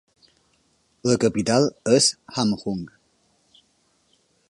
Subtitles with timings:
[1.09, 1.69] La capital
[1.99, 2.09] és
[2.39, 2.83] Hamhung.